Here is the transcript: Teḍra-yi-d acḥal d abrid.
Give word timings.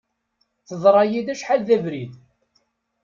Teḍra-yi-d 0.67 1.27
acḥal 1.33 1.61
d 1.67 1.69
abrid. 1.75 2.13